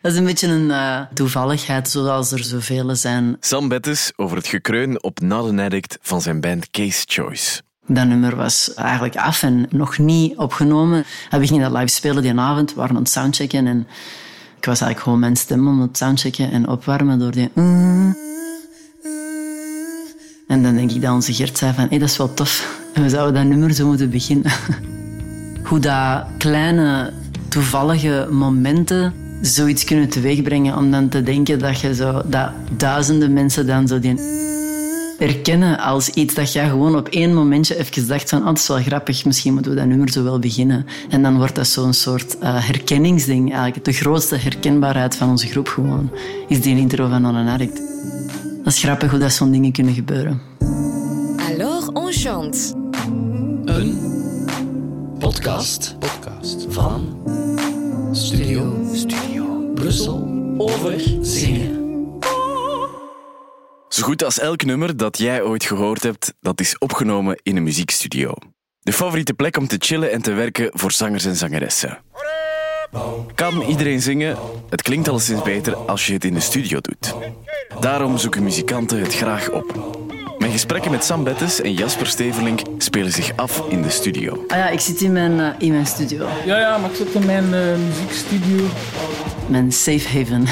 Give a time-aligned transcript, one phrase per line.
[0.00, 3.36] Dat is een beetje een uh, toevalligheid, zoals er zoveel zijn.
[3.40, 7.60] Sam Bettes over het gekreun op Not an Addict van zijn band Case Choice.
[7.86, 11.04] Dat nummer was eigenlijk af en nog niet opgenomen.
[11.30, 13.86] We gingen dat live spelen die avond, we waren aan het soundchecken en
[14.56, 17.50] ik was eigenlijk gewoon mijn stem om het soundchecken en opwarmen door die...
[20.48, 22.80] En dan denk ik dat onze Gert zei van, hé, hey, dat is wel tof.
[22.94, 24.52] En we zouden dat nummer zo moeten beginnen.
[25.68, 27.12] Hoe dat kleine,
[27.48, 33.66] toevallige momenten zoiets kunnen teweegbrengen om dan te denken dat je zo, dat duizenden mensen
[33.66, 34.14] dan zo die
[35.18, 38.68] herkennen als iets dat jij gewoon op één momentje even dacht van, oh, dat is
[38.68, 40.86] wel grappig, misschien moeten we dat nummer zo wel beginnen.
[41.08, 43.84] En dan wordt dat zo'n soort uh, herkenningsding, eigenlijk.
[43.84, 46.10] De grootste herkenbaarheid van onze groep gewoon,
[46.48, 47.82] is die intro van On an Addict.
[48.64, 50.40] Dat is grappig hoe dat zo'n dingen kunnen gebeuren.
[51.38, 52.87] Alors on chante.
[55.48, 57.20] Podcast van
[58.12, 62.18] Studio, Studio Brussel over zingen.
[63.88, 67.62] Zo goed als elk nummer dat jij ooit gehoord hebt, dat is opgenomen in een
[67.62, 68.34] muziekstudio.
[68.80, 71.98] De favoriete plek om te chillen en te werken voor zangers en zangeressen.
[73.34, 74.36] Kan iedereen zingen?
[74.70, 77.14] Het klinkt alleszins beter als je het in de studio doet.
[77.80, 79.96] Daarom zoeken muzikanten het graag op.
[80.48, 84.44] Mijn gesprekken met Sam Bettes en Jasper Steverlink spelen zich af in de studio.
[84.46, 86.28] Ah ja, ik zit in mijn, uh, in mijn studio.
[86.44, 88.64] Ja, ja, maar ik zit in mijn uh, muziekstudio.
[89.46, 90.46] Mijn safe haven.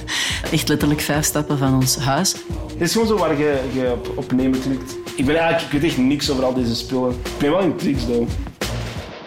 [0.52, 2.32] Echt letterlijk vijf stappen van ons huis.
[2.72, 4.96] Het is gewoon zo waar je, je op, op nemen klikt.
[5.16, 7.10] Ik ben eigenlijk, ik weet echt niks over al deze spullen.
[7.10, 8.28] Ik ben wel in tricks, though.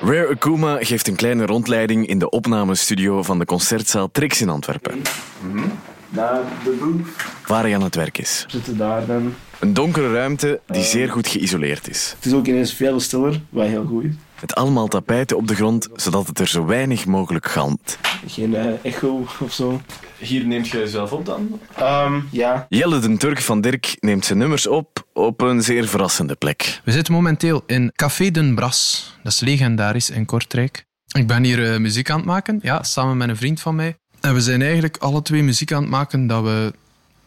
[0.02, 5.02] Rare Akuma geeft een kleine rondleiding in de opnamestudio van de concertzaal Trix in Antwerpen.
[5.42, 5.72] Mm -hmm.
[6.10, 7.08] Daar, de booth.
[7.48, 8.44] Waar hij aan het werk is.
[8.46, 9.34] We zitten daar dan.
[9.66, 12.14] Een donkere ruimte die zeer goed geïsoleerd is.
[12.16, 14.14] Het is ook ineens veel stiller, wat heel goed is.
[14.42, 17.98] Met allemaal tapijten op de grond, zodat het er zo weinig mogelijk galmt.
[18.28, 19.82] Geen uh, echo of zo.
[20.18, 21.60] Hier neemt je jezelf op dan?
[21.80, 22.66] Um, ja.
[22.70, 26.82] Jelle den Turk van Dirk neemt zijn nummers op op een zeer verrassende plek.
[26.84, 29.14] We zitten momenteel in Café Den Bras.
[29.24, 30.86] Dat is legendarisch in Kortrijk.
[31.12, 33.98] Ik ben hier uh, muziek aan het maken, ja, samen met een vriend van mij.
[34.22, 36.74] En we zijn eigenlijk alle twee muziek aan het maken dat we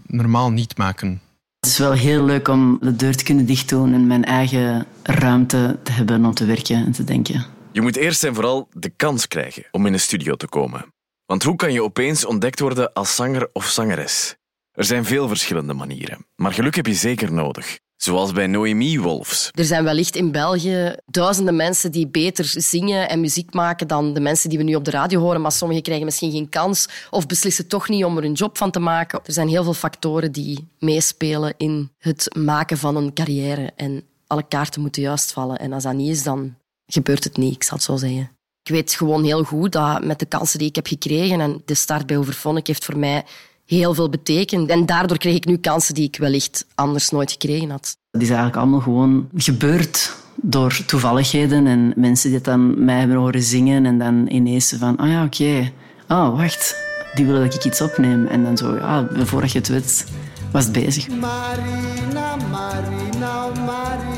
[0.06, 1.21] normaal niet maken.
[1.61, 5.79] Het is wel heel leuk om de deur te kunnen dichtdoen en mijn eigen ruimte
[5.83, 7.47] te hebben om te werken en te denken.
[7.73, 10.85] Je moet eerst en vooral de kans krijgen om in een studio te komen.
[11.27, 14.37] Want hoe kan je opeens ontdekt worden als zanger of zangeres?
[14.73, 17.79] Er zijn veel verschillende manieren, maar geluk heb je zeker nodig.
[17.98, 19.50] Zoals bij Noemi Wolfs.
[19.54, 24.20] Er zijn wellicht in België duizenden mensen die beter zingen en muziek maken dan de
[24.20, 27.26] mensen die we nu op de radio horen, maar sommigen krijgen misschien geen kans of
[27.26, 29.20] beslissen toch niet om er een job van te maken.
[29.25, 34.48] Er zijn heel veel factoren die meespelen in het maken van een carrière en alle
[34.48, 35.59] kaarten moeten juist vallen.
[35.59, 36.54] En als dat niet is, dan
[36.86, 38.30] gebeurt het niet, ik zal het zo zeggen.
[38.62, 41.75] Ik weet gewoon heel goed dat met de kansen die ik heb gekregen en de
[41.75, 43.25] start bij Overphonic heeft voor mij
[43.69, 44.71] heel veel betekend.
[44.71, 47.97] En daardoor kreeg ik nu kansen die ik wellicht anders nooit gekregen had.
[48.11, 53.43] Het is eigenlijk allemaal gewoon gebeurd door toevalligheden en mensen die dan mij hebben horen
[53.43, 55.73] zingen en dan ineens van, oh ja, oké, okay.
[56.09, 56.77] oh wacht,
[57.15, 58.27] die willen dat ik iets opneem.
[58.27, 60.07] En dan zo, ja, voordat je het weet,
[60.53, 61.09] was het bezig.
[61.09, 64.18] Marina, Marina, Marina,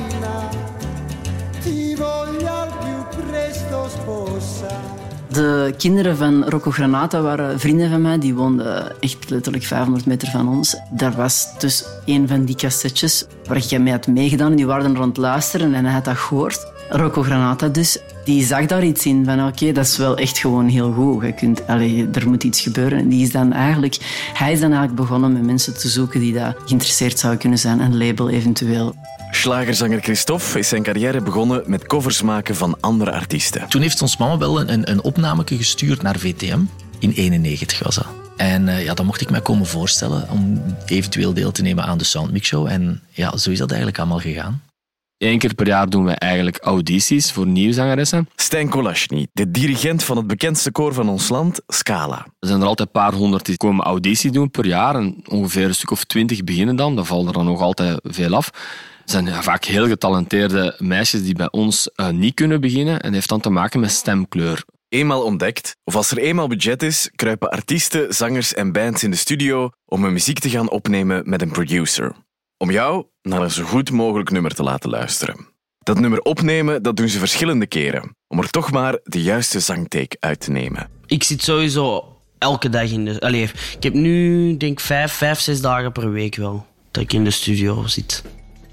[5.32, 8.18] De kinderen van Rocco Granata waren vrienden van mij.
[8.18, 10.76] Die woonden echt letterlijk 500 meter van ons.
[10.90, 14.54] Daar was dus een van die cassettes waar ik mee had meegedaan.
[14.54, 16.66] Die waren rond luisteren en hij had dat gehoord.
[16.88, 17.98] Rocco Granata dus.
[18.24, 21.22] Die zag daar iets in van oké, dat is wel echt gewoon heel goed.
[21.22, 22.98] Je kunt, allez, er moet iets gebeuren.
[22.98, 23.96] En die is dan eigenlijk,
[24.34, 27.80] hij is dan eigenlijk begonnen met mensen te zoeken die daar geïnteresseerd zouden kunnen zijn.
[27.80, 28.94] Een label eventueel.
[29.40, 33.68] Schlagerzanger Christophe is zijn carrière begonnen met covers maken van andere artiesten.
[33.68, 36.60] Toen heeft ons mama wel een, een opnameke gestuurd naar VTM.
[36.98, 38.06] In 91 was dat.
[38.36, 41.98] En uh, ja, dan mocht ik mij komen voorstellen om eventueel deel te nemen aan
[41.98, 42.66] de Soundmix Show.
[42.66, 44.62] En ja, zo is dat eigenlijk allemaal gegaan.
[45.18, 48.28] Eén keer per jaar doen we eigenlijk audities voor nieuwe zangeressen.
[48.36, 52.26] Stijn Kolashny, de dirigent van het bekendste koor van ons land, Scala.
[52.38, 54.94] Er zijn er altijd een paar honderd die komen auditie doen per jaar.
[54.94, 56.96] En ongeveer een stuk of twintig beginnen dan.
[56.96, 58.50] Dan valt er dan nog altijd veel af.
[59.10, 62.94] Er zijn vaak heel getalenteerde meisjes die bij ons uh, niet kunnen beginnen.
[62.94, 64.64] En dat heeft dan te maken met stemkleur.
[64.88, 69.16] Eenmaal ontdekt, of als er eenmaal budget is, kruipen artiesten, zangers en bands in de
[69.16, 72.12] studio om hun muziek te gaan opnemen met een producer.
[72.56, 75.46] Om jou naar een zo goed mogelijk nummer te laten luisteren.
[75.78, 78.16] Dat nummer opnemen, dat doen ze verschillende keren.
[78.28, 80.88] Om er toch maar de juiste zangtake uit te nemen.
[81.06, 83.20] Ik zit sowieso elke dag in de...
[83.20, 83.42] Allee,
[83.76, 87.24] ik heb nu, denk ik, vijf, vijf, zes dagen per week wel dat ik in
[87.24, 88.22] de studio zit.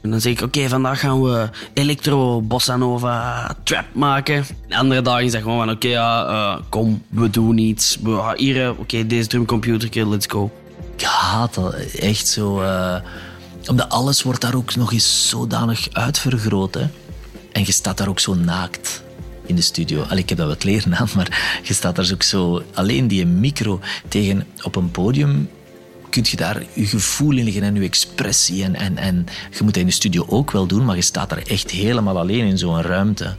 [0.07, 4.45] En dan zeg ik, oké, vandaag gaan we electro, bossa nova, trap maken.
[4.67, 7.97] En andere dagen zeg ik gewoon van, oké, ja, eh, kom, we doen iets.
[8.03, 10.51] We, ah, hier, eh, oké, deze drumcomputer, let's go.
[10.95, 12.61] Ik haat dat echt zo.
[12.61, 12.95] eh,
[13.69, 16.73] omdat alles wordt daar ook nog eens zodanig uitvergroot.
[16.73, 16.85] Hè.
[17.51, 19.03] En je staat daar ook zo naakt
[19.45, 20.01] in de studio.
[20.01, 22.63] Allee, ik heb dat wat leren aan, maar je staat daar ook zo...
[22.73, 25.49] Alleen die micro tegen op een podium
[26.09, 28.63] kun je daar je gevoel in leggen en je expressie.
[28.63, 31.29] En, en, en je moet dat in de studio ook wel doen, maar je staat
[31.29, 33.35] daar echt helemaal alleen in zo'n ruimte.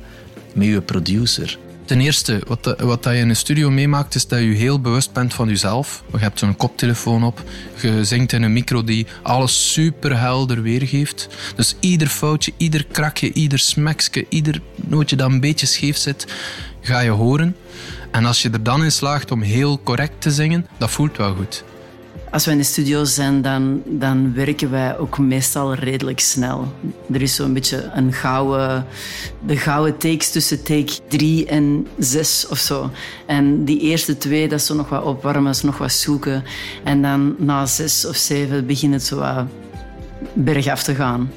[0.55, 1.59] Met je producer.
[1.85, 5.35] Ten eerste, wat, wat je in een studio meemaakt, is dat je heel bewust bent
[5.35, 6.03] van jezelf.
[6.13, 7.43] Je hebt zo'n koptelefoon op.
[7.81, 11.29] Je zingt in een micro die alles super helder weergeeft.
[11.57, 16.27] Dus ieder foutje, ieder krakje, ieder smekje, ieder nootje dat een beetje scheef zit,
[16.81, 17.57] ga je horen.
[18.11, 21.35] En als je er dan in slaagt om heel correct te zingen, dat voelt wel
[21.35, 21.65] goed.
[22.31, 26.73] Als we in de studio zijn, dan, dan werken wij ook meestal redelijk snel.
[27.13, 28.87] Er is zo'n beetje een gouden,
[29.47, 32.91] de gouden takes tussen take drie en zes of zo.
[33.27, 36.45] En die eerste twee, dat is nog wat opwarmen, is nog wat zoeken.
[36.85, 39.47] En dan na zes of zeven begint het zo wat
[40.33, 41.31] bergaf te gaan.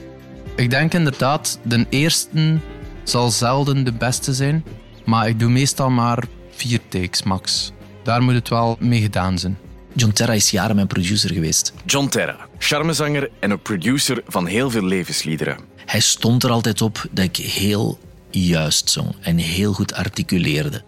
[0.56, 2.60] Ik denk inderdaad, de eerste
[3.04, 4.64] zal zelden de beste zijn.
[5.06, 7.72] Maar ik doe meestal maar vier takes max.
[8.04, 9.58] Daar moet het wel mee gedaan zijn.
[9.94, 11.74] John Terra is jaren mijn producer geweest.
[11.86, 15.58] John Terra, charmezanger en ook producer van heel veel levensliederen.
[15.86, 18.00] Hij stond er altijd op dat ik heel
[18.30, 20.82] juist zong en heel goed articuleerde.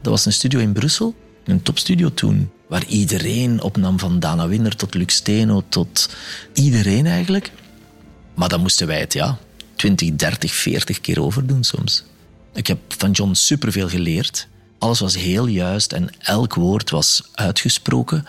[0.00, 1.14] Dat was een studio in Brussel,
[1.44, 6.16] een topstudio toen, waar iedereen opnam van Dana Winner tot Lux Steno tot
[6.54, 7.50] iedereen eigenlijk.
[8.34, 9.38] Maar dan moesten wij het ja
[9.74, 12.04] 20, 30, 40 keer overdoen soms.
[12.54, 14.48] Ik heb van John superveel geleerd.
[14.82, 18.26] Alles was heel juist en elk woord was uitgesproken.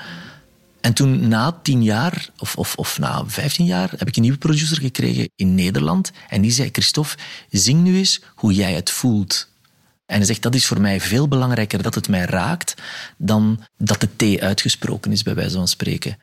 [0.82, 4.38] En toen na tien jaar, of, of, of na vijftien jaar, heb ik een nieuwe
[4.38, 6.12] producer gekregen in Nederland.
[6.30, 7.18] En die zei, Christophe,
[7.50, 9.48] zing nu eens hoe jij het voelt.
[10.06, 12.74] En hij zegt, dat is voor mij veel belangrijker dat het mij raakt
[13.18, 16.18] dan dat de T uitgesproken is, bij wijze van spreken.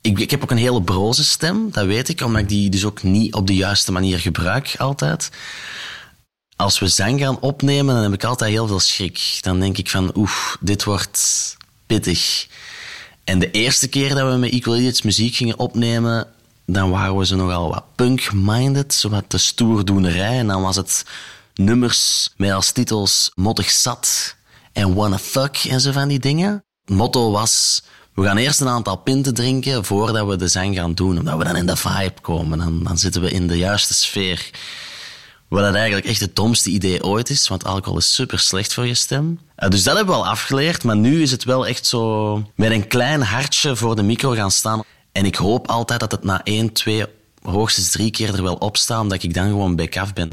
[0.00, 2.84] Ik, ik heb ook een hele broze stem, dat weet ik, omdat ik die dus
[2.84, 5.30] ook niet op de juiste manier gebruik altijd.
[6.60, 9.38] Als we zang gaan opnemen, dan heb ik altijd heel veel schrik.
[9.40, 12.48] Dan denk ik van, oef, dit wordt pittig.
[13.24, 16.26] En de eerste keer dat we met Equal Idiots muziek gingen opnemen,
[16.66, 20.38] dan waren we zo nogal wat punk-minded, zo wat de stoerdoenerij.
[20.38, 21.04] En dan was het
[21.54, 24.36] nummers met als titels Mottig Zat
[24.72, 26.64] en Wanna Fuck en zo van die dingen.
[26.84, 27.82] Het motto was,
[28.14, 31.44] we gaan eerst een aantal pinten drinken voordat we de zang gaan doen, omdat we
[31.44, 32.58] dan in de vibe komen.
[32.58, 34.50] Dan, dan zitten we in de juiste sfeer.
[35.50, 38.86] Wat dat eigenlijk echt het domste idee ooit is, want alcohol is super slecht voor
[38.86, 39.40] je stem.
[39.54, 42.70] Eh, dus dat hebben we al afgeleerd, maar nu is het wel echt zo met
[42.70, 44.82] een klein hartje voor de micro gaan staan.
[45.12, 47.04] En ik hoop altijd dat het na één, twee,
[47.42, 50.28] hoogstens drie keer er wel op staat, omdat ik dan gewoon back af ben.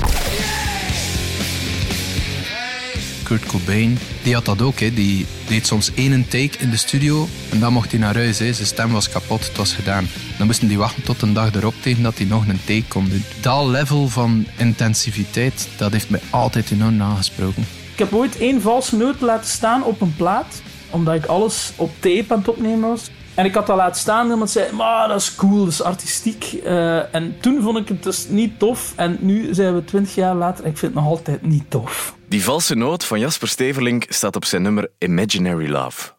[3.28, 4.80] Kurt Cobain, die had dat ook.
[4.80, 4.94] Hè.
[4.94, 8.40] Die deed soms één take in de studio en dan mocht hij naar huis.
[8.40, 8.54] Hè.
[8.54, 10.08] Zijn stem was kapot, het was gedaan.
[10.38, 13.10] Dan moesten die wachten tot een dag erop tegen dat hij nog een take kon
[13.10, 13.24] doen.
[13.42, 17.66] Dat level van intensiviteit, dat heeft mij altijd enorm nagesproken.
[17.92, 21.92] Ik heb ooit één valse noot laten staan op een plaat, omdat ik alles op
[22.00, 23.10] tape aan het opnemen was.
[23.34, 24.78] En ik had dat laten staan en iemand zei,
[25.08, 26.44] dat is cool, dat is artistiek.
[26.64, 28.94] Eh, en toen vond ik het dus niet tof.
[28.96, 32.17] En nu zijn we twintig jaar later en ik vind het nog altijd niet tof.
[32.30, 36.16] Die valse noot van Jasper Steverlink staat op zijn nummer Imaginary Love.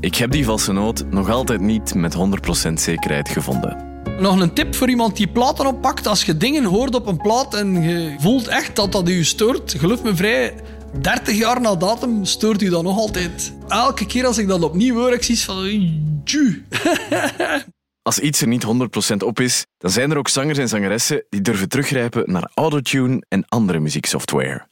[0.00, 2.16] Ik heb die valse noot nog altijd niet met
[2.68, 4.02] 100% zekerheid gevonden.
[4.18, 6.06] Nog een tip voor iemand die platen oppakt.
[6.06, 9.74] Als je dingen hoort op een plaat en je voelt echt dat dat u stoort,
[9.78, 10.54] geloof me vrij,
[11.00, 13.52] 30 jaar na datum stoort u dat nog altijd.
[13.68, 16.22] Elke keer als ik dat opnieuw hoor, ik zie van...
[16.24, 16.64] Tju.
[18.02, 18.66] Als iets er niet
[19.12, 23.24] 100% op is, dan zijn er ook zangers en zangeressen die durven teruggrijpen naar autotune
[23.28, 24.66] en andere muzieksoftware.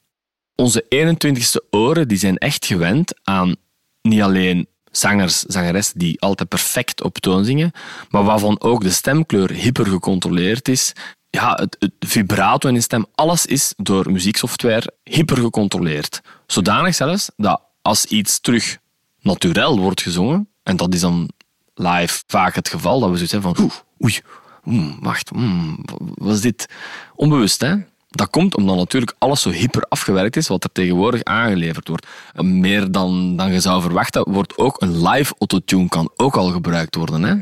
[0.54, 3.56] Onze 21ste oren die zijn echt gewend aan
[4.02, 7.73] niet alleen zangers, zangeressen die altijd perfect op toon zingen,
[8.11, 10.92] maar waarvan ook de stemkleur hyper gecontroleerd is.
[11.30, 16.20] Ja, het, het vibrato in stem, alles is door muzieksoftware hyper gecontroleerd.
[16.47, 18.78] Zodanig zelfs dat als iets terug
[19.20, 21.30] natuurlijk wordt gezongen, en dat is dan
[21.78, 24.20] live vaak het geval, dat we zoiets hebben van oeh, oei,
[24.66, 26.68] oeh, wacht, mm, wat is dit?
[27.14, 27.75] Onbewust, hè?
[28.08, 32.06] Dat komt omdat natuurlijk alles zo hyper afgewerkt is wat er tegenwoordig aangeleverd wordt.
[32.35, 36.94] Meer dan, dan je zou verwachten, wordt ook een live autotune kan ook al gebruikt
[36.94, 37.23] worden.
[37.23, 37.35] Hè?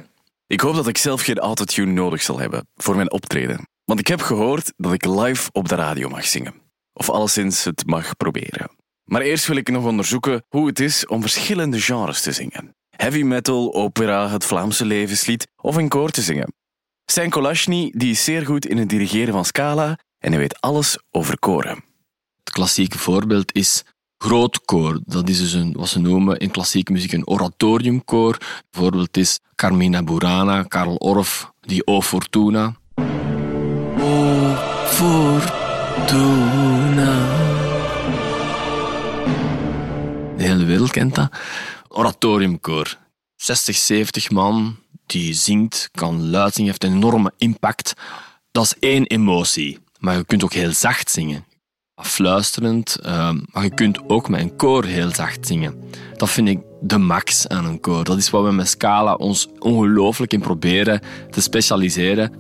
[0.47, 3.69] Ik hoop dat ik zelf geen autotune nodig zal hebben voor mijn optreden.
[3.85, 6.55] Want ik heb gehoord dat ik live op de radio mag zingen.
[6.93, 8.71] Of alleszins het mag proberen.
[9.05, 12.75] Maar eerst wil ik nog onderzoeken hoe het is om verschillende genres te zingen.
[12.97, 16.55] Heavy metal, opera, het Vlaamse levenslied of in koor te zingen.
[17.05, 20.99] Stijn Kolashny die is zeer goed in het dirigeren van scala en hij weet alles
[21.11, 21.85] over koren.
[22.45, 23.85] Het klassieke voorbeeld is
[24.19, 25.00] groot koor.
[25.05, 28.38] Dat is dus een, wat ze noemen in klassieke muziek een oratoriumkoor.
[28.71, 32.75] Bijvoorbeeld is Carmina Burana, Karl Orff, die O Fortuna.
[34.00, 34.55] O
[34.87, 35.55] Fortuna.
[40.37, 41.31] De hele wereld kent dat.
[41.97, 42.99] Oratoriumkoor.
[43.37, 44.76] 60, 70 man
[45.07, 47.95] die zingt, kan luid zingen, heeft een enorme impact.
[48.50, 49.79] Dat is één emotie.
[49.99, 51.45] Maar je kunt ook heel zacht zingen.
[52.03, 55.91] Fluisterend, uh, maar je kunt ook met een koor heel zacht zingen.
[56.17, 58.05] Dat vind ik de max aan een koor.
[58.05, 61.00] Dat is wat we met Scala ons ongelooflijk in proberen
[61.31, 62.33] te specialiseren.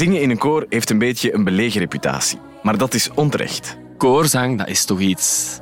[0.00, 2.38] Zingen in een koor heeft een beetje een belege reputatie.
[2.62, 3.76] Maar dat is onterecht.
[3.96, 5.58] Koorzang, dat is toch iets...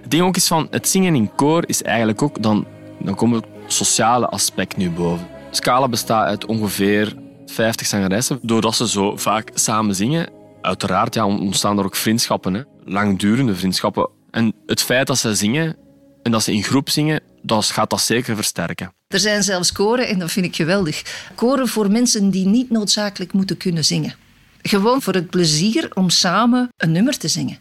[0.00, 2.42] Het ding ook is van, het zingen in koor is eigenlijk ook...
[2.42, 2.66] Dan,
[2.98, 5.26] dan komt het sociale aspect nu boven.
[5.50, 7.14] Scala bestaat uit ongeveer
[7.46, 8.38] 50 zangeressen.
[8.42, 10.30] Doordat ze zo vaak samen zingen,
[10.62, 12.54] uiteraard ja, ontstaan er ook vriendschappen.
[12.54, 12.62] Hè.
[12.84, 14.08] Langdurende vriendschappen.
[14.30, 15.76] En het feit dat ze zingen
[16.22, 18.92] en dat ze in groep zingen, dat gaat dat zeker versterken.
[19.08, 21.26] Er zijn zelfs koren, en dat vind ik geweldig.
[21.34, 24.14] Koren voor mensen die niet noodzakelijk moeten kunnen zingen.
[24.62, 27.58] Gewoon voor het plezier om samen een nummer te zingen.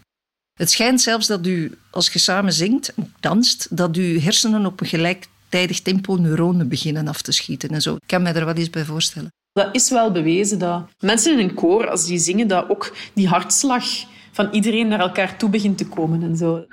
[0.53, 4.87] Het schijnt zelfs dat u, als je samen zingt, danst, dat uw hersenen op een
[4.87, 7.95] gelijktijdig tempo neuronen beginnen af te schieten en zo.
[7.95, 9.31] Ik kan me er wel eens bij voorstellen.
[9.51, 13.27] Dat is wel bewezen dat mensen in een koor, als die zingen, dat ook die
[13.27, 13.85] hartslag
[14.31, 16.65] van iedereen naar elkaar toe begint te komen en zo.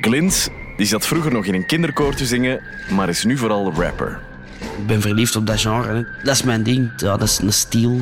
[0.00, 4.20] Glint die zat vroeger nog in een kinderkoor te zingen, maar is nu vooral rapper.
[4.78, 6.06] Ik ben verliefd op dat genre.
[6.22, 6.90] Dat is mijn ding.
[6.96, 8.00] Ja, dat is een stijl.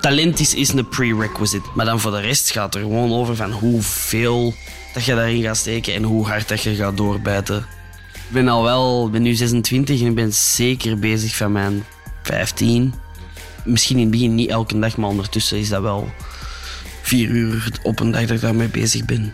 [0.00, 1.68] Talent is, is een prerequisite.
[1.74, 4.54] Maar dan voor de rest gaat er gewoon over van hoeveel
[4.94, 7.58] dat je daarin gaat steken en hoe hard dat je gaat doorbijten.
[8.12, 11.84] Ik ben al wel, ben nu 26 en ik ben zeker bezig van mijn
[12.22, 12.94] 15.
[13.64, 16.10] Misschien in het begin niet elke dag, maar ondertussen is dat wel
[17.02, 19.32] vier uur op een dag dat ik daarmee bezig ben.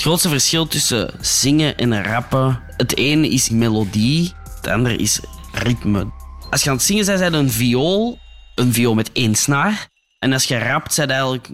[0.00, 5.20] Het grootste verschil tussen zingen en rappen, het ene is melodie, het andere is
[5.52, 6.10] ritme.
[6.50, 8.18] Als je aan het zingen bent, zijn een viool,
[8.54, 9.88] een viool met één snaar.
[10.18, 11.48] En als je rapt, zijn eigenlijk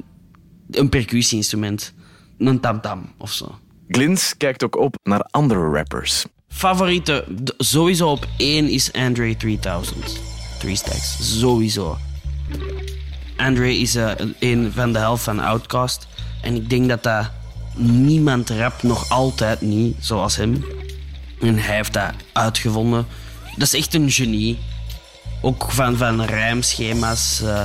[0.71, 1.95] een percussieinstrument.
[2.39, 3.59] Een tamtam of zo.
[3.89, 6.25] Glins kijkt ook op naar andere rappers.
[6.49, 7.25] Favoriete,
[7.59, 10.21] sowieso op één is Andre 3000.
[10.59, 11.97] Three Stacks, sowieso.
[13.37, 16.07] Andre is uh, een van de helft van Outkast.
[16.43, 17.31] En ik denk dat dat
[17.77, 20.65] niemand rapt nog altijd niet zoals hem.
[21.41, 23.07] En hij heeft dat uitgevonden.
[23.57, 24.59] Dat is echt een genie.
[25.43, 27.41] Ook van, van rijmschema's.
[27.43, 27.61] Uh,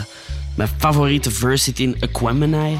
[0.55, 2.77] mijn favoriete verse zit in Aquemini.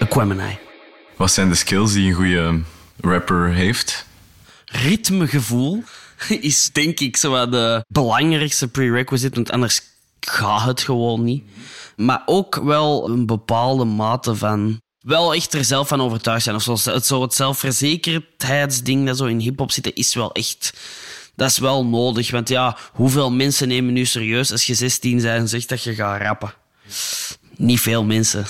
[0.00, 0.58] Aquemini.
[1.16, 2.60] Wat zijn de skills die een goede
[3.00, 4.06] rapper heeft?
[4.64, 5.82] Ritmegevoel
[6.40, 9.82] is denk ik zo de belangrijkste prerequisite, want anders
[10.20, 11.44] gaat het gewoon niet.
[11.96, 16.56] Maar ook wel een bepaalde mate van wel echt er zelf van overtuigd zijn.
[16.56, 20.72] Of zo, het, zo het zelfverzekerdheidsding dat zo in hip-hop zit, is wel echt.
[21.34, 22.30] Dat is wel nodig.
[22.30, 25.94] Want ja, hoeveel mensen nemen nu serieus als je 16 bent en zegt dat je
[25.94, 26.54] gaat rappen?
[27.56, 28.46] Niet veel mensen.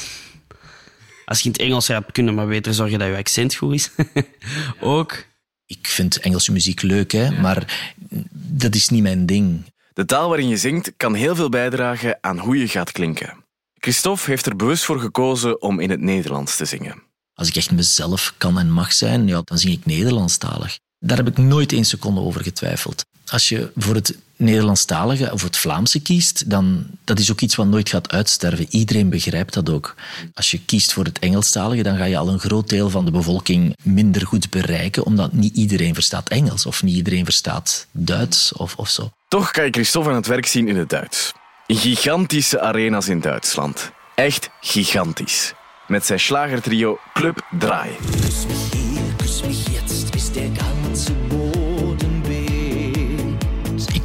[1.25, 3.75] Als je in het Engels rapt, kun je maar beter zorgen dat je accent goed
[3.75, 3.91] is.
[4.81, 5.25] ook
[5.67, 7.91] ik vind Engelse muziek leuk, hè, maar
[8.33, 9.65] dat is niet mijn ding.
[9.93, 13.45] De taal waarin je zingt kan heel veel bijdragen aan hoe je gaat klinken.
[13.75, 17.03] Christophe heeft er bewust voor gekozen om in het Nederlands te zingen.
[17.35, 20.79] Als ik echt mezelf kan en mag zijn, ja, dan zing ik Nederlandstalig.
[20.99, 23.05] Daar heb ik nooit één seconde over getwijfeld.
[23.27, 27.67] Als je voor het Nederlandstalige of het Vlaamse kiest, dan dat is ook iets wat
[27.67, 28.67] nooit gaat uitsterven.
[28.71, 29.95] Iedereen begrijpt dat ook.
[30.35, 33.11] Als je kiest voor het Engelstalige, dan ga je al een groot deel van de
[33.11, 38.77] bevolking minder goed bereiken, omdat niet iedereen verstaat Engels of niet iedereen verstaat Duits of,
[38.77, 39.11] of zo.
[39.29, 41.33] Toch kan je Christophe aan het werk zien in het Duits.
[41.67, 43.91] Gigantische arena's in Duitsland.
[44.15, 45.53] Echt gigantisch.
[45.87, 47.91] Met zijn slagertrio Club Draai.
[48.21, 50.53] Kus mich hier, kus mich jetzt, bis der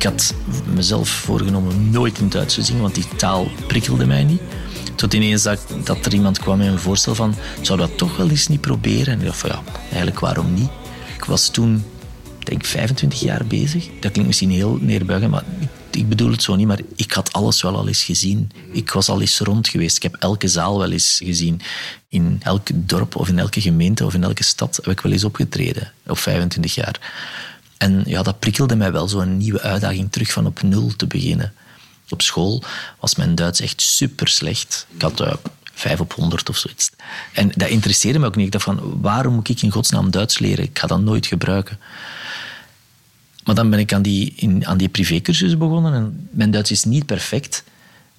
[0.01, 0.33] ik had
[0.73, 4.41] mezelf voorgenomen nooit in Duits te zingen, want die taal prikkelde mij niet.
[4.95, 8.29] Tot ineens dat, dat er iemand kwam met een voorstel van, zou dat toch wel
[8.29, 9.13] eens niet proberen?
[9.13, 10.69] En ik dacht van ja, eigenlijk waarom niet?
[11.17, 11.83] Ik was toen,
[12.39, 13.83] denk ik, 25 jaar bezig.
[13.85, 15.43] Dat klinkt misschien heel neerbuigend, maar
[15.91, 18.51] ik bedoel het zo niet, maar ik had alles wel al eens gezien.
[18.71, 19.95] Ik was al eens rond geweest.
[19.95, 21.61] Ik heb elke zaal wel eens gezien.
[22.09, 25.23] In elk dorp of in elke gemeente of in elke stad heb ik wel eens
[25.23, 25.91] opgetreden.
[26.07, 26.99] Op 25 jaar.
[27.81, 31.53] En ja, dat prikkelde mij wel, zo'n nieuwe uitdaging terug van op nul te beginnen.
[32.09, 32.63] Op school
[32.99, 34.87] was mijn Duits echt super slecht.
[34.95, 35.33] Ik had uh,
[35.73, 36.91] 5 op 100 of zoiets.
[37.33, 38.45] En dat interesseerde me ook niet.
[38.45, 40.63] Ik dacht van, waarom moet ik in godsnaam Duits leren?
[40.63, 41.79] Ik ga dat nooit gebruiken.
[43.43, 45.93] Maar dan ben ik aan die, in, aan die privécursus begonnen.
[45.93, 47.63] En mijn Duits is niet perfect,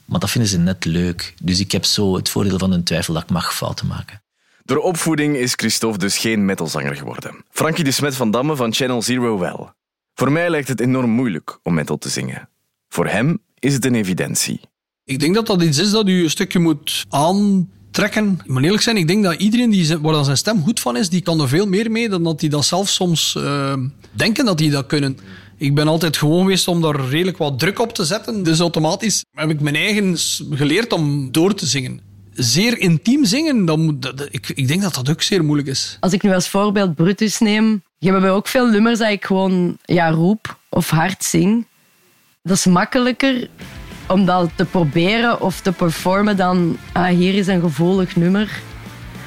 [0.04, 1.34] maar dat vinden ze net leuk.
[1.42, 4.22] Dus ik heb zo het voordeel van een twijfel dat ik mag fouten maken.
[4.64, 7.44] Door opvoeding is Christophe dus geen metalzanger geworden.
[7.50, 9.72] Frankie de Smet van Damme van Channel Zero wel.
[10.14, 12.48] Voor mij lijkt het enorm moeilijk om metal te zingen.
[12.88, 14.60] Voor hem is het een evidentie.
[15.04, 18.38] Ik denk dat dat iets is dat u een stukje moet aantrekken.
[18.44, 20.96] Ik moet eerlijk zijn, ik denk dat iedereen die, waar dan zijn stem goed van
[20.96, 23.74] is, die kan er veel meer mee dan dat die dat zelf soms uh,
[24.10, 25.18] denken dat die dat kunnen.
[25.56, 28.42] Ik ben altijd gewoon geweest om daar redelijk wat druk op te zetten.
[28.42, 30.16] Dus automatisch heb ik mijn eigen
[30.50, 32.11] geleerd om door te zingen.
[32.34, 35.96] Zeer intiem zingen, dan moet, ik, ik denk dat dat ook zeer moeilijk is.
[36.00, 39.76] Als ik nu als voorbeeld Brutus neem, hebben we ook veel nummers dat ik gewoon
[39.84, 41.66] ja, roep of hard zing.
[42.42, 43.48] Dat is makkelijker
[44.08, 48.42] om dat te proberen of te performen dan ah, hier is een gevoelig nummer.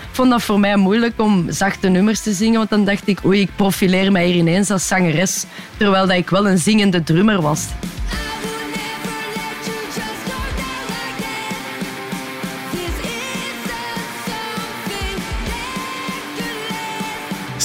[0.09, 3.25] Ik vond dat voor mij moeilijk om zachte nummers te zingen, want dan dacht ik,
[3.25, 5.45] oei, ik profileer mij hier ineens als zangeres,
[5.77, 7.65] terwijl dat ik wel een zingende drummer was.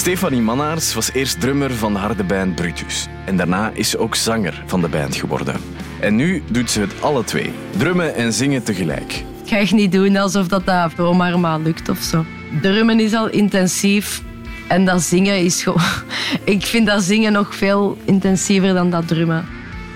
[0.01, 3.07] Stefanie Mannaars was eerst drummer van de harde band Brutus.
[3.25, 5.55] En daarna is ze ook zanger van de band geworden.
[5.99, 7.53] En nu doet ze het alle twee.
[7.77, 9.23] Drummen en zingen tegelijk.
[9.43, 12.25] Ik ga echt niet doen alsof dat, dat zomaar maar lukt of zo.
[12.61, 14.21] Drummen is al intensief.
[14.67, 15.81] En dat zingen is gewoon...
[16.55, 19.45] Ik vind dat zingen nog veel intensiever dan dat drummen.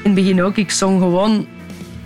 [0.03, 0.57] In het begin ook.
[0.57, 1.47] Ik zong gewoon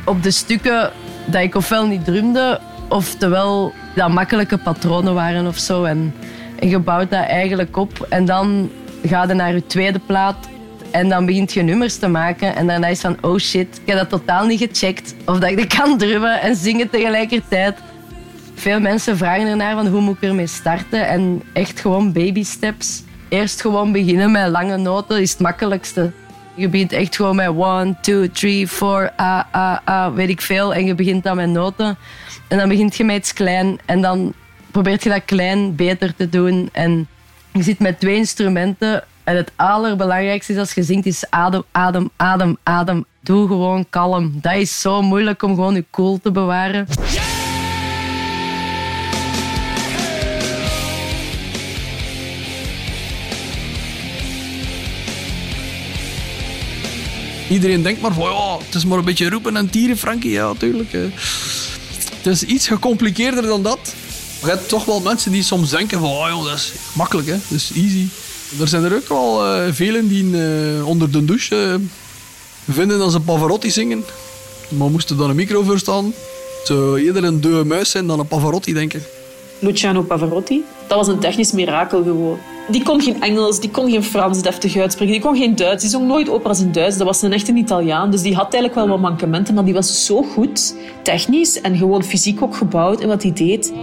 [0.06, 0.91] op de stukken
[1.25, 2.60] dat ik ofwel niet drumde...
[2.91, 5.84] Oftewel dat makkelijke patronen waren of zo.
[5.84, 6.13] En,
[6.60, 8.06] en je bouwt dat eigenlijk op.
[8.10, 8.69] En dan
[9.06, 10.50] ga je naar je tweede plaat
[10.91, 12.56] en dan begint je nummers te maken.
[12.56, 15.15] En daarna is van, oh shit, ik heb dat totaal niet gecheckt.
[15.26, 17.78] Of dat ik dat kan drummen en zingen tegelijkertijd.
[18.54, 21.08] Veel mensen vragen ernaar van, hoe moet ik ermee starten?
[21.08, 23.04] En echt gewoon baby steps.
[23.30, 26.12] Eerst gewoon beginnen met lange noten is het makkelijkste.
[26.56, 30.74] Je begint echt gewoon met 1, 2, 3, 4, a, a, a, weet ik veel.
[30.74, 31.98] En je begint dan met noten.
[32.48, 33.80] En dan begint je met iets klein.
[33.86, 34.34] En dan
[34.71, 36.69] probeert je dat klein beter te doen.
[36.71, 37.08] En
[37.53, 42.10] je zit met twee instrumenten en het allerbelangrijkste is als je zingt, is adem, adem,
[42.15, 43.05] adem, adem.
[43.21, 44.39] Doe gewoon kalm.
[44.41, 46.88] Dat is zo moeilijk om gewoon je cool te bewaren.
[57.49, 60.32] Iedereen denkt maar van, ja, het is maar een beetje roepen en tieren, Frankie.
[60.32, 60.91] Ja, natuurlijk.
[60.91, 63.93] Het is iets gecompliceerder dan dat.
[64.41, 67.34] Je hebt toch wel mensen die soms denken van, oh, joh, dat is makkelijk, hè.
[67.34, 68.08] dat is easy.
[68.60, 71.75] Er zijn er ook wel uh, velen die uh, onder de douche uh,
[72.75, 74.04] vinden dat ze Pavarotti zingen.
[74.69, 76.13] Maar moesten dan een micro voor staan.
[76.97, 79.02] Eerder een muis zijn dan een Pavarotti, denk ik.
[79.60, 82.38] Luciano Pavarotti, dat was een technisch mirakel gewoon.
[82.69, 85.82] Die kon geen Engels, die kon geen Frans deftig uitspreken, die kon geen Duits.
[85.82, 86.97] Die zong nooit operas in Duits.
[86.97, 88.12] Dat was een echte Italiaan.
[88.12, 92.04] Dus die had eigenlijk wel wat mankementen, maar die was zo goed, technisch en gewoon
[92.04, 93.73] fysiek ook gebouwd in wat hij deed.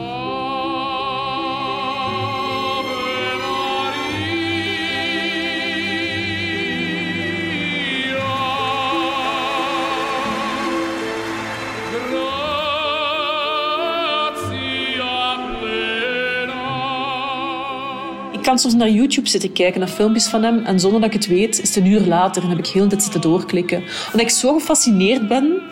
[18.47, 20.65] Kan soms naar YouTube zitten kijken, naar filmpjes van hem.
[20.65, 22.83] En zonder dat ik het weet, is het een uur later en heb ik heel
[22.83, 23.79] de tijd zitten doorklikken.
[23.79, 25.63] Omdat ik zo gefascineerd ben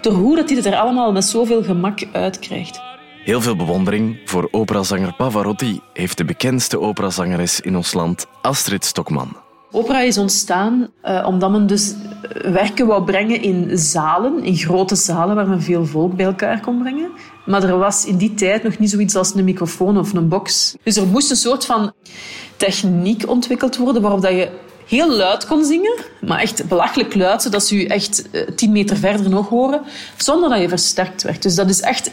[0.00, 2.80] door hoe dat hij het er allemaal met zoveel gemak uitkrijgt.
[3.24, 9.47] Heel veel bewondering voor operazanger Pavarotti heeft de bekendste operazangeres in ons land, Astrid Stokman.
[9.70, 11.94] Opera is ontstaan uh, omdat men dus
[12.42, 16.78] werken wou brengen in zalen, in grote zalen waar men veel volk bij elkaar kon
[16.78, 17.10] brengen.
[17.46, 20.76] Maar er was in die tijd nog niet zoiets als een microfoon of een box.
[20.82, 21.92] Dus er moest een soort van
[22.56, 24.50] techniek ontwikkeld worden waarop dat je
[24.86, 29.30] heel luid kon zingen, maar echt belachelijk luid, zodat ze je echt tien meter verder
[29.30, 29.82] nog horen,
[30.16, 31.42] zonder dat je versterkt werd.
[31.42, 32.10] Dus dat is echt,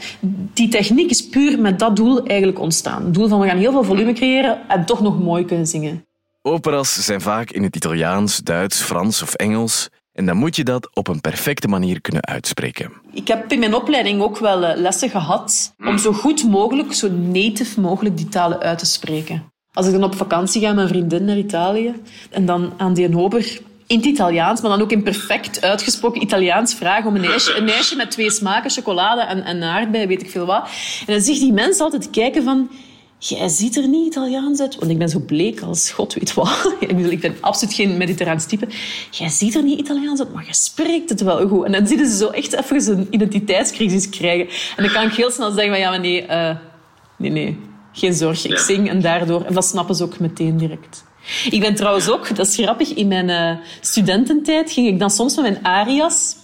[0.54, 3.06] die techniek is puur met dat doel eigenlijk ontstaan.
[3.06, 6.05] Het doel van we gaan heel veel volume creëren en toch nog mooi kunnen zingen.
[6.48, 9.90] Operas zijn vaak in het Italiaans, Duits, Frans of Engels.
[10.14, 12.92] En dan moet je dat op een perfecte manier kunnen uitspreken.
[13.14, 17.82] Ik heb in mijn opleiding ook wel lessen gehad om zo goed mogelijk, zo native
[17.82, 19.52] mogelijk die talen uit te spreken.
[19.74, 21.94] Als ik dan op vakantie ga met mijn vriendin naar Italië
[22.30, 26.74] en dan aan die ober in het Italiaans, maar dan ook in perfect uitgesproken Italiaans
[26.74, 30.30] vragen om een ijsje, een ijsje met twee smaken, chocolade en, en aardbei, weet ik
[30.30, 30.70] veel wat.
[31.08, 32.70] En dan je die mensen altijd kijken van...
[33.18, 36.76] Jij ziet er niet Italiaans uit, want ik ben zo bleek als god weet wat.
[36.80, 38.68] Ik, bedoel, ik ben absoluut geen mediterraans type.
[39.12, 41.66] Jij ziet er niet Italiaans uit, maar je spreekt het wel goed.
[41.66, 44.48] En dan zien ze zo echt even een identiteitscrisis krijgen.
[44.76, 46.56] En dan kan ik heel snel zeggen van ja, maar nee, uh,
[47.18, 47.60] nee, nee,
[47.92, 48.46] geen zorg.
[48.46, 49.44] Ik zing en daardoor...
[49.44, 51.04] En dat snappen ze ook meteen direct.
[51.50, 55.36] Ik ben trouwens ook, dat is grappig, in mijn uh, studententijd ging ik dan soms
[55.36, 56.36] met mijn arias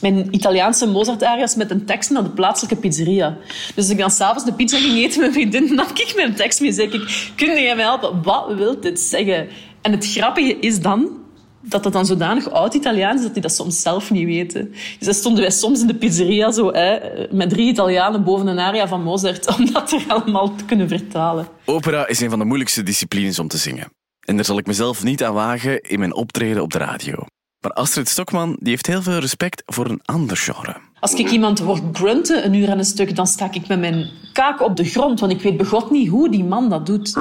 [0.00, 3.36] mijn Italiaanse Mozart-arias met een tekst naar de plaatselijke pizzeria.
[3.74, 6.34] Dus als ik dan s'avonds de pizza ging eten met mijn vriendin, nam ik mijn
[6.34, 6.72] tekst mee.
[6.72, 8.22] Zeg ik, kun jij mij helpen?
[8.22, 9.48] Wat wil dit zeggen?
[9.82, 11.18] En het grappige is dan
[11.60, 14.70] dat dat dan zodanig oud-Italiaans is dat die dat soms zelf niet weten.
[14.70, 16.98] Dus dan stonden wij soms in de pizzeria zo, hè,
[17.30, 21.48] met drie Italianen boven een aria van Mozart, om dat er allemaal te kunnen vertalen.
[21.64, 23.88] Opera is een van de moeilijkste disciplines om te zingen.
[24.20, 27.26] En daar zal ik mezelf niet aan wagen in mijn optreden op de radio.
[27.60, 30.76] Maar Astrid Stokman die heeft heel veel respect voor een ander genre.
[31.00, 34.10] Als ik iemand hoor grunten een uur aan een stuk, dan sta ik met mijn
[34.32, 37.16] kaak op de grond, want ik weet begot niet hoe die man dat doet.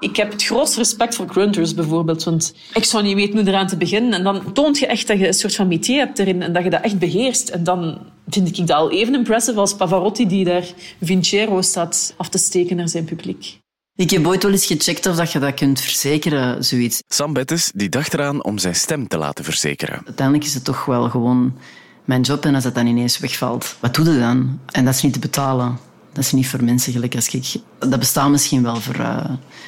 [0.00, 3.66] Ik heb het grootste respect voor grunters bijvoorbeeld, want ik zou niet weten hoe eraan
[3.66, 4.12] te beginnen.
[4.12, 6.64] En dan toont je echt dat je een soort van métier hebt erin en dat
[6.64, 7.48] je dat echt beheerst.
[7.48, 10.64] En dan vind ik dat al even impressive als Pavarotti die daar
[11.00, 13.58] Vincero staat af te steken naar zijn publiek.
[13.94, 17.02] Ik heb ooit wel eens gecheckt of dat je dat kunt verzekeren, zoiets.
[17.08, 20.02] Sam Bettes die dacht eraan om zijn stem te laten verzekeren.
[20.04, 21.58] Uiteindelijk is het toch wel gewoon
[22.04, 24.60] mijn job en als dat dan ineens wegvalt, wat doe je dan?
[24.70, 25.78] En dat is niet te betalen.
[26.12, 27.62] Dat is niet voor mensen gelijk als ik.
[27.78, 29.24] Dat bestaat misschien wel voor, uh,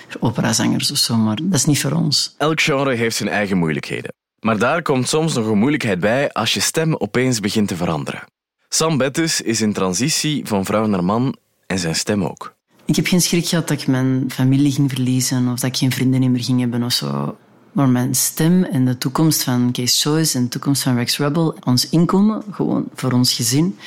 [0.09, 2.35] voor operazangers of zo, maar dat is niet voor ons.
[2.39, 4.13] Elk genre heeft zijn eigen moeilijkheden.
[4.41, 8.25] Maar daar komt soms nog een moeilijkheid bij als je stem opeens begint te veranderen.
[8.69, 12.55] Sam Bettes is in transitie van vrouw naar man en zijn stem ook.
[12.93, 15.93] Ik heb geen schrik gehad dat ik mijn familie ging verliezen of dat ik geen
[15.93, 17.37] vrienden meer ging hebben of zo.
[17.73, 21.57] Maar mijn stem en de toekomst van Case Choice en de toekomst van Rex Rebel,
[21.65, 23.79] ons inkomen, gewoon voor ons gezin,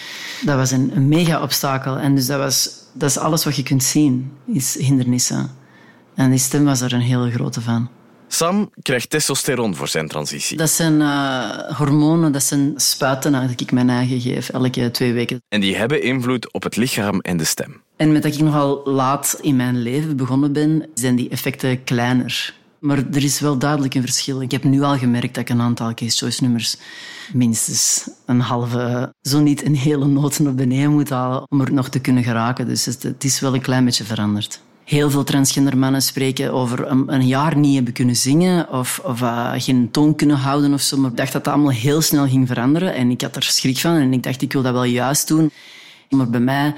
[0.45, 1.97] dat was een, een mega obstakel.
[1.97, 5.51] En dus dat, was, dat is alles wat je kunt zien, is hindernissen.
[6.15, 7.89] En die stem was er een hele grote van.
[8.35, 10.57] Sam krijgt testosteron voor zijn transitie.
[10.57, 15.41] Dat zijn uh, hormonen, dat zijn spuiten dat ik mijn eigen geef, elke twee weken.
[15.49, 17.81] En die hebben invloed op het lichaam en de stem.
[17.95, 22.53] En met dat ik nogal laat in mijn leven begonnen ben, zijn die effecten kleiner.
[22.79, 24.41] Maar er is wel duidelijk een verschil.
[24.41, 26.77] Ik heb nu al gemerkt dat ik een aantal Case Choice nummers
[27.33, 31.89] minstens een halve, zo niet een hele noot naar beneden moet halen om er nog
[31.89, 32.67] te kunnen geraken.
[32.67, 37.13] Dus het is wel een klein beetje veranderd heel veel transgender mannen spreken over een,
[37.13, 40.97] een jaar niet hebben kunnen zingen of, of uh, geen toon kunnen houden of zo.
[40.97, 43.77] Maar ik dacht dat dat allemaal heel snel ging veranderen en ik had er schrik
[43.77, 45.51] van en ik dacht ik wil dat wel juist doen.
[46.09, 46.73] Maar bij mij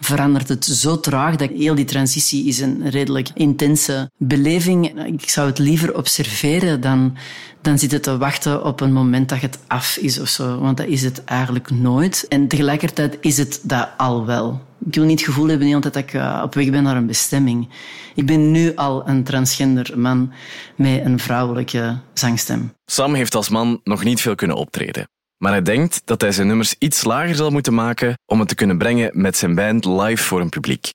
[0.00, 5.06] verandert het zo traag dat heel die transitie is een redelijk intense beleving.
[5.06, 7.16] Ik zou het liever observeren dan,
[7.60, 10.58] dan zitten te wachten op een moment dat het af is of zo.
[10.58, 12.26] Want dat is het eigenlijk nooit.
[12.28, 14.60] En tegelijkertijd is het dat al wel.
[14.86, 17.68] Ik wil niet het gevoel hebben dat ik eh, op weg ben naar een bestemming.
[18.14, 20.32] Ik ben nu al een transgender man
[20.76, 22.72] met een vrouwelijke zangstem.
[22.86, 25.08] Sam heeft als man nog niet veel kunnen optreden.
[25.44, 28.54] Maar hij denkt dat hij zijn nummers iets lager zal moeten maken om het te
[28.54, 30.92] kunnen brengen met zijn band live voor een publiek.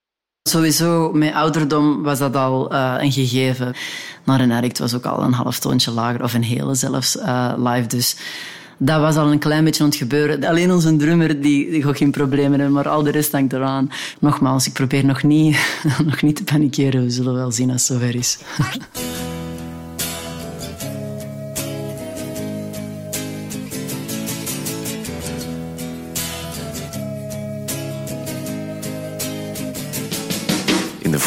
[0.50, 3.74] Sowieso, met ouderdom was dat al uh, een gegeven.
[4.26, 7.54] Naar een addict was ook al een half toontje lager, of een hele zelfs, uh,
[7.58, 7.88] live.
[7.88, 8.16] Dus
[8.78, 10.44] dat was al een klein beetje aan het gebeuren.
[10.44, 13.92] Alleen onze drummer die, die geen problemen hebben, maar al de rest hangt eraan.
[14.20, 15.58] Nogmaals, ik probeer nog niet,
[16.06, 17.04] nog niet te panikeren.
[17.04, 18.38] We zullen wel zien als het zover is.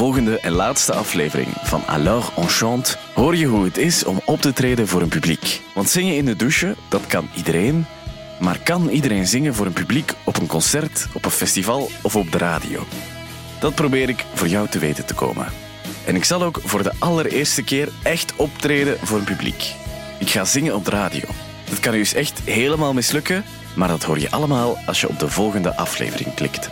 [0.02, 4.40] volgende en laatste aflevering van Alors on chante hoor je hoe het is om op
[4.40, 5.60] te treden voor een publiek.
[5.74, 7.86] Want zingen in de douche, dat kan iedereen.
[8.40, 12.32] Maar kan iedereen zingen voor een publiek op een concert, op een festival of op
[12.32, 12.86] de radio?
[13.60, 15.46] Dat probeer ik voor jou te weten te komen.
[16.06, 19.74] En ik zal ook voor de allereerste keer echt optreden voor een publiek.
[20.18, 21.28] Ik ga zingen op de radio.
[21.68, 25.28] Dat kan dus echt helemaal mislukken, maar dat hoor je allemaal als je op de
[25.28, 26.70] volgende aflevering klikt.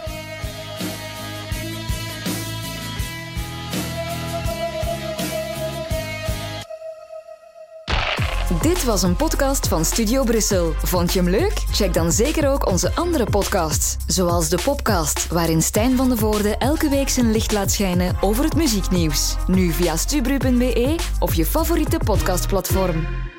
[8.80, 10.72] Dit was een podcast van Studio Brussel.
[10.82, 11.52] Vond je hem leuk?
[11.70, 16.56] Check dan zeker ook onze andere podcasts, zoals de Popcast, waarin Stijn van de Voorde
[16.56, 19.36] elke week zijn licht laat schijnen over het muzieknieuws.
[19.46, 23.29] Nu via stubru.be of je favoriete podcastplatform.